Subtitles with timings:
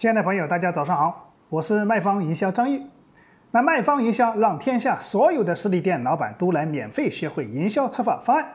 [0.00, 2.86] 亲爱的朋友，大家早上好，我是卖方营销张毅。
[3.50, 8.46] 那卖方营销让天下所有的实体店老板都来免费学会营销策划方案。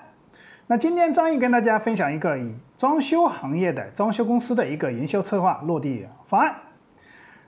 [0.65, 6.55] 那今天张毅跟大家分享一个以装修行业的装修公司的一个营销策划落地方案。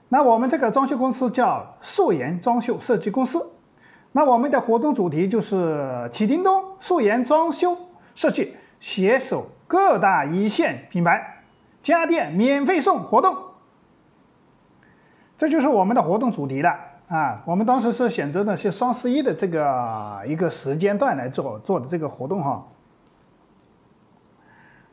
[0.09, 3.53] 那我们这个装修公司叫素颜装修设计公司。
[4.11, 7.75] 那我们的活动主题就是启叮咚素颜装修
[8.13, 11.41] 设计，携手各大一线品牌
[11.81, 13.35] 家电免费送活动。
[15.37, 16.75] 这就是我们的活动主题了
[17.09, 17.41] 啊！
[17.45, 22.65] 我们当时是选择的是双十一的这个一个时间段来做做的这个活动哈。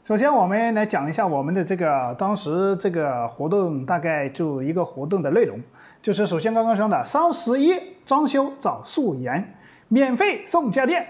[0.04, 5.58] 首先，我们来讲一下我们的这个当时这个活动大概就一个活动的内容，
[6.02, 9.54] 就是首先刚刚说的双十一装修找素颜，
[9.88, 11.06] 免费送家电，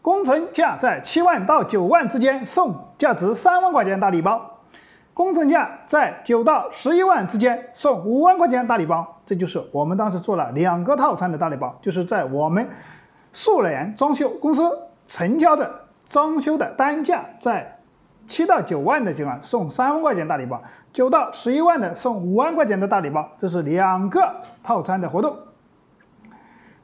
[0.00, 4.59] 工程价在七万到九万之间送价值三万块钱大礼包，
[5.14, 9.20] 工程价在九到十一万之间送五万块钱大礼包。
[9.26, 12.68] 这就是我们当时做了两个套餐的大礼包，就是在我们
[13.32, 15.70] 素联装修公司成交的
[16.04, 17.76] 装修的单价在。
[18.26, 20.62] 七到九万的情况送三万块钱大礼包，
[20.92, 24.32] 九到十一万的送五万块钱的大礼包，这是两个
[24.62, 25.36] 套餐的活动。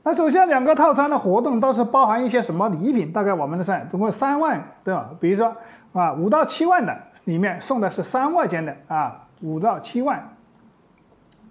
[0.02, 3.12] 那首先两个套餐的活动都是包含一些什么礼品？
[3.12, 5.10] 大概我们的三总共三万对吧？
[5.20, 5.54] 比如说
[5.92, 6.92] 啊五到七万的
[7.26, 10.36] 里面送的是三块钱的啊五到七万，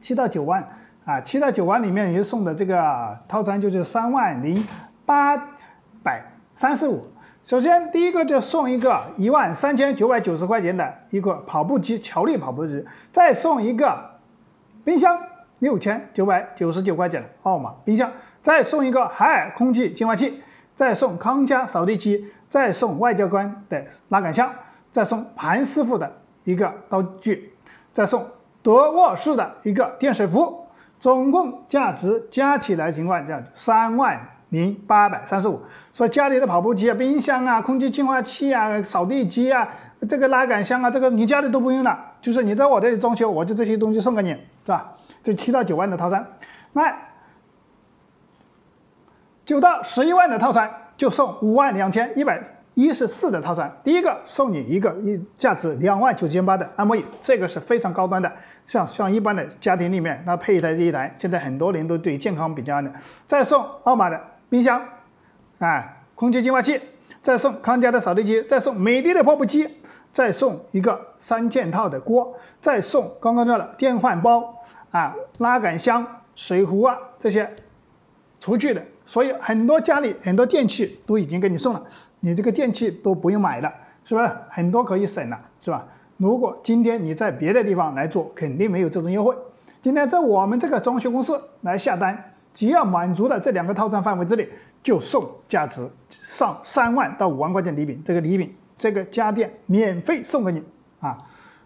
[0.02, 0.68] 七到九万
[1.06, 4.68] 啊七到九万里面也送的这个套餐就是三万零
[5.06, 5.38] 八
[6.02, 6.22] 百
[6.56, 7.08] 三十五。
[7.44, 14.18] 首先，第一个就送一个一万三千九百九十块钱的一个跑步机，乔力跑步机，再送一个
[14.84, 15.16] 冰箱
[15.60, 20.42] 六千九百九十九块钱的奥马冰箱，再送一个海尔空气净化器，
[20.74, 24.52] 再送康佳扫地机，再送外交官的拉杆箱，
[24.96, 26.10] 再送盘师傅的
[26.46, 27.52] 一个刀具，
[27.92, 28.26] 再送
[28.64, 30.66] 德沃士的一个电水壶，
[31.02, 34.30] 总共价值加起来情况下三万。
[34.50, 35.60] 零八百三十五，
[35.92, 39.68] 说家里的跑步机啊、冰箱啊、空气净化器啊、扫地机啊、
[40.08, 44.94] 这个拉杆箱啊，这个你家里都不用了，就是你在我这里装修，我就这些东西送给你，是吧？
[45.22, 46.26] 这七到九万的套餐，
[46.72, 46.96] 那
[49.44, 52.42] 九到十一万的套餐就送五万两千一百
[52.76, 53.76] 一十四的套餐。
[53.84, 58.32] 第一个送你一个一价值两万九千八的按摩椅，这个是非常高端的，
[58.68, 62.92] 像像一般的家庭里面，那配一台这一台，现在很多人都对健康比较的，
[63.26, 64.22] 再送奥马的。
[64.48, 64.80] 冰箱，
[65.58, 65.84] 啊，
[66.14, 66.80] 空气净化器，
[67.24, 69.68] 再送康佳的扫地机，再送美的的泡布机，
[70.14, 72.32] 再送一个三件套的锅，
[72.62, 74.54] 再送刚刚说的电饭煲，
[74.92, 77.50] 啊，拉杆箱、水壶啊这些
[78.40, 81.84] 厨具的，所以很多家里很多电器都已经给你送了，
[82.26, 83.72] 你这个电器都不用买了，
[84.04, 84.28] 是不是？
[84.50, 85.86] 很多可以省了，是吧？
[86.18, 89.36] 如果今天你在别的地方来做，肯定没有这种优惠。
[89.80, 92.32] 今天在我们这个装修公司来下单。
[92.52, 94.48] 只要满足了这两个套餐范围之内，
[94.82, 98.02] 就送价值上三万到五万块钱礼品。
[98.06, 100.64] 这个礼品，这个家电免费送给你
[101.02, 101.22] 啊！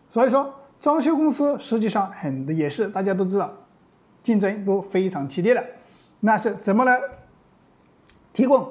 [0.10, 3.54] 所以说，装修公司实际上很也是大家都知道，
[4.24, 5.64] 竞争都非常激烈的。
[6.22, 7.00] 那是怎么来
[8.34, 8.68] 提供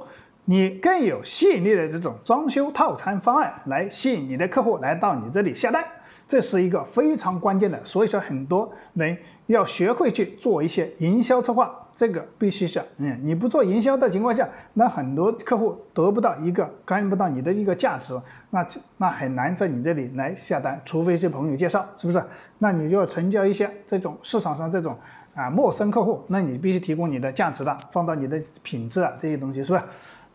[0.51, 5.85] 你更有吸引力的这种装修套餐方案，来吸引你的客户来到你这里下单？
[6.27, 7.79] 这是一个非常关键的。
[7.85, 9.15] 所以说，很多人
[9.49, 11.71] 要学会去做一些营销策划。
[11.95, 22.25] 这个必须是，嗯，你不做营销的情况下，那很多客户得不到一个看不到你的一个价值，那就那很难在你这里来下单，除非是朋友介绍，是不是？
[22.57, 24.97] 那你就要成交一些这种市场上这种
[25.35, 29.85] 啊陌生客户，那你必须提供你的价值的，放到你的品质啊这些东西，是不是？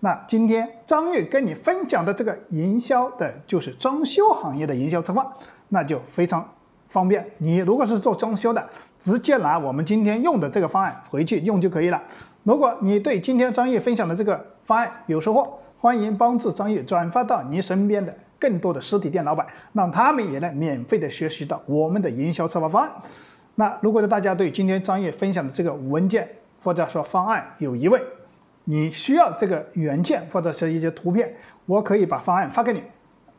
[0.03, 5.25] 那今天张玉跟你分享的这个营销的就是装修行业的营销策划，
[5.69, 6.45] 那就非常。
[6.87, 8.69] 方便你如果是做装修的，
[8.99, 12.03] 直接拿我们今天用的这个方案回去用就可以了。
[12.43, 22.91] 如果你对今天张毅分享的这个方案有收获，欢迎帮助张毅转发到你身边的更多的实体店老板，让他们也能免费的学习到我们的营销策划方案。
[23.55, 26.27] 那如果大家对今天张毅分享的这个文件
[26.61, 28.01] 或者说方案有疑问，
[28.65, 32.81] 你需要这个原件或者是一些图片，我可以把方案发给你。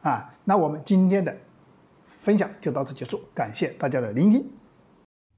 [0.02, 1.34] 啊，那我们今天的。
[2.06, 4.50] 分享就到此结束，感谢大家的聆听。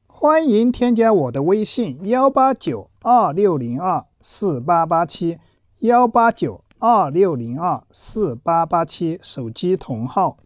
[0.06, 5.36] 欢迎添加我的微信：幺八九二六零二四八八七，
[5.80, 10.36] 幺八九二六零二四八八七，手机同号。